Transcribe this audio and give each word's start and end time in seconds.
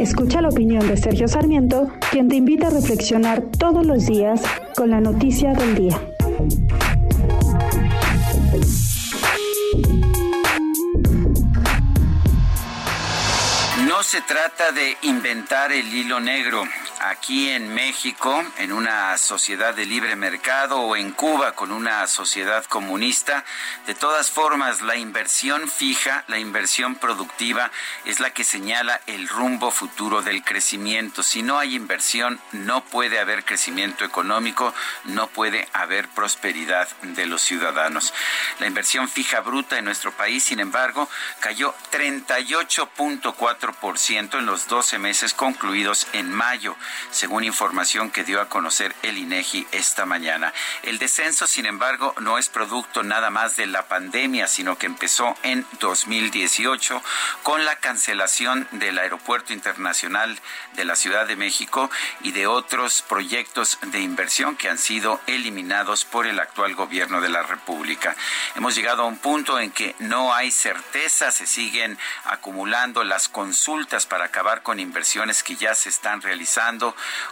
Escucha 0.00 0.40
la 0.40 0.48
opinión 0.48 0.88
de 0.88 0.96
Sergio 0.96 1.28
Sarmiento, 1.28 1.92
quien 2.10 2.26
te 2.28 2.36
invita 2.36 2.68
a 2.68 2.70
reflexionar 2.70 3.42
todos 3.58 3.84
los 3.84 4.06
días 4.06 4.40
con 4.74 4.88
la 4.88 4.98
noticia 4.98 5.52
del 5.52 5.74
día. 5.74 6.00
No 13.86 14.02
se 14.02 14.22
trata 14.22 14.72
de 14.72 14.96
inventar 15.02 15.70
el 15.70 15.86
hilo 15.94 16.18
negro. 16.18 16.62
Aquí 17.02 17.48
en 17.48 17.72
México, 17.72 18.44
en 18.58 18.72
una 18.72 19.16
sociedad 19.16 19.72
de 19.72 19.86
libre 19.86 20.16
mercado 20.16 20.80
o 20.80 20.96
en 20.96 21.12
Cuba 21.12 21.52
con 21.52 21.72
una 21.72 22.06
sociedad 22.06 22.62
comunista, 22.66 23.42
de 23.86 23.94
todas 23.94 24.30
formas 24.30 24.82
la 24.82 24.96
inversión 24.96 25.66
fija, 25.66 26.24
la 26.28 26.38
inversión 26.38 26.96
productiva 26.96 27.70
es 28.04 28.20
la 28.20 28.34
que 28.34 28.44
señala 28.44 29.00
el 29.06 29.28
rumbo 29.28 29.70
futuro 29.70 30.20
del 30.20 30.44
crecimiento. 30.44 31.22
Si 31.22 31.42
no 31.42 31.58
hay 31.58 31.74
inversión, 31.74 32.38
no 32.52 32.84
puede 32.84 33.18
haber 33.18 33.46
crecimiento 33.46 34.04
económico, 34.04 34.74
no 35.04 35.28
puede 35.28 35.70
haber 35.72 36.06
prosperidad 36.08 36.86
de 37.00 37.24
los 37.24 37.40
ciudadanos. 37.40 38.12
La 38.58 38.66
inversión 38.66 39.08
fija 39.08 39.40
bruta 39.40 39.78
en 39.78 39.86
nuestro 39.86 40.12
país, 40.12 40.44
sin 40.44 40.60
embargo, 40.60 41.08
cayó 41.40 41.74
38.4 41.92 44.38
en 44.38 44.46
los 44.46 44.68
12 44.68 44.98
meses 44.98 45.32
concluidos 45.32 46.06
en 46.12 46.30
mayo, 46.30 46.76
según 47.10 47.44
información 47.44 48.10
que 48.10 48.24
dio 48.24 48.40
a 48.40 48.48
conocer 48.48 48.94
el 49.02 49.18
INEGI 49.18 49.66
esta 49.72 50.06
mañana. 50.06 50.52
El 50.82 50.98
descenso, 50.98 51.46
sin 51.46 51.66
embargo, 51.66 52.14
no 52.20 52.38
es 52.38 52.48
producto 52.48 53.02
nada 53.02 53.30
más 53.30 53.56
de 53.56 53.66
la 53.66 53.86
pandemia, 53.88 54.46
sino 54.46 54.78
que 54.78 54.86
empezó 54.86 55.34
en 55.42 55.66
2018 55.78 57.02
con 57.42 57.64
la 57.64 57.76
cancelación 57.76 58.68
del 58.72 58.98
Aeropuerto 58.98 59.52
Internacional 59.52 60.38
de 60.74 60.84
la 60.84 60.96
Ciudad 60.96 61.26
de 61.26 61.36
México 61.36 61.90
y 62.22 62.32
de 62.32 62.46
otros 62.46 63.02
proyectos 63.02 63.78
de 63.82 64.00
inversión 64.00 64.56
que 64.56 64.68
han 64.68 64.78
sido 64.78 65.20
eliminados 65.26 66.04
por 66.04 66.26
el 66.26 66.38
actual 66.40 66.74
gobierno 66.74 67.20
de 67.20 67.28
la 67.28 67.42
República. 67.42 68.16
Hemos 68.54 68.74
llegado 68.74 69.02
a 69.02 69.06
un 69.06 69.18
punto 69.18 69.58
en 69.58 69.70
que 69.70 69.94
no 69.98 70.34
hay 70.34 70.50
certeza, 70.50 71.30
se 71.30 71.46
siguen 71.46 71.98
acumulando 72.24 73.04
las 73.04 73.28
consultas 73.28 74.06
para 74.06 74.26
acabar 74.26 74.62
con 74.62 74.80
inversiones 74.80 75.42
que 75.42 75.56
ya 75.56 75.74
se 75.74 75.88
están 75.88 76.22
realizando 76.22 76.79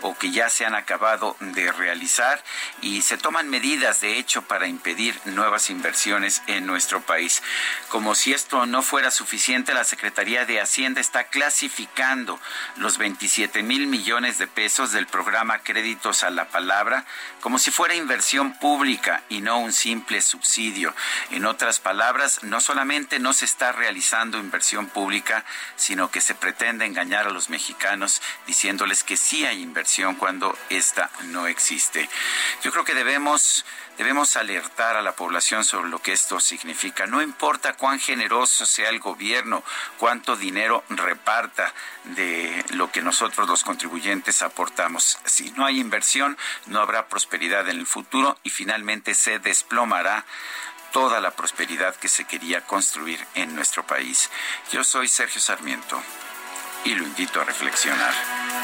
o 0.00 0.16
que 0.16 0.30
ya 0.30 0.48
se 0.48 0.64
han 0.64 0.74
acabado 0.74 1.36
de 1.40 1.70
realizar 1.72 2.42
y 2.80 3.02
se 3.02 3.18
toman 3.18 3.48
medidas 3.48 4.00
de 4.00 4.18
hecho 4.18 4.42
para 4.42 4.66
impedir 4.66 5.18
nuevas 5.26 5.70
inversiones 5.70 6.42
en 6.46 6.66
nuestro 6.66 7.00
país. 7.00 7.42
Como 7.88 8.14
si 8.14 8.32
esto 8.32 8.66
no 8.66 8.82
fuera 8.82 9.10
suficiente, 9.10 9.74
la 9.74 9.84
Secretaría 9.84 10.44
de 10.46 10.60
Hacienda 10.60 11.00
está 11.00 11.24
clasificando 11.24 12.40
los 12.76 12.98
27 12.98 13.62
mil 13.62 13.86
millones 13.86 14.38
de 14.38 14.46
pesos 14.46 14.92
del 14.92 15.06
programa 15.06 15.58
Créditos 15.58 16.22
a 16.22 16.30
la 16.30 16.48
Palabra 16.48 17.04
como 17.40 17.58
si 17.58 17.70
fuera 17.70 17.94
inversión 17.94 18.54
pública 18.58 19.22
y 19.28 19.42
no 19.42 19.58
un 19.58 19.72
simple 19.72 20.22
subsidio. 20.22 20.94
En 21.30 21.44
otras 21.44 21.78
palabras, 21.78 22.42
no 22.42 22.60
solamente 22.60 23.18
no 23.18 23.34
se 23.34 23.44
está 23.44 23.72
realizando 23.72 24.38
inversión 24.38 24.86
pública, 24.86 25.44
sino 25.76 26.10
que 26.10 26.22
se 26.22 26.34
pretende 26.34 26.86
engañar 26.86 27.26
a 27.26 27.30
los 27.30 27.50
mexicanos 27.50 28.22
diciéndoles 28.46 29.04
que 29.04 29.18
sí 29.34 29.44
inversión 29.46 30.14
cuando 30.14 30.56
esta 30.70 31.10
no 31.24 31.48
existe. 31.48 32.08
Yo 32.62 32.70
creo 32.70 32.84
que 32.84 32.94
debemos 32.94 33.64
debemos 33.98 34.36
alertar 34.36 34.96
a 34.96 35.02
la 35.02 35.14
población 35.14 35.64
sobre 35.64 35.88
lo 35.88 36.00
que 36.00 36.12
esto 36.12 36.40
significa. 36.40 37.06
No 37.06 37.22
importa 37.22 37.74
cuán 37.74 37.98
generoso 37.98 38.66
sea 38.66 38.90
el 38.90 39.00
gobierno, 39.00 39.62
cuánto 39.98 40.36
dinero 40.36 40.84
reparta 40.88 41.72
de 42.04 42.64
lo 42.70 42.90
que 42.90 43.02
nosotros 43.02 43.48
los 43.48 43.64
contribuyentes 43.64 44.42
aportamos. 44.42 45.18
Si 45.24 45.50
no 45.52 45.64
hay 45.66 45.80
inversión, 45.80 46.36
no 46.66 46.80
habrá 46.80 47.08
prosperidad 47.08 47.68
en 47.68 47.78
el 47.78 47.86
futuro 47.86 48.38
y 48.42 48.50
finalmente 48.50 49.14
se 49.14 49.38
desplomará 49.38 50.24
toda 50.92 51.20
la 51.20 51.32
prosperidad 51.32 51.96
que 51.96 52.08
se 52.08 52.24
quería 52.24 52.60
construir 52.62 53.24
en 53.34 53.54
nuestro 53.54 53.84
país. 53.84 54.30
Yo 54.72 54.84
soy 54.84 55.08
Sergio 55.08 55.40
Sarmiento 55.40 56.00
y 56.84 56.94
lo 56.94 57.04
invito 57.04 57.40
a 57.40 57.44
reflexionar. 57.44 58.63